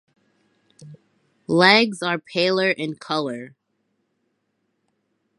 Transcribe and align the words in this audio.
Legs 1.45 2.01
are 2.01 2.17
paler 2.17 2.71
in 2.71 2.95
colour. 2.95 3.55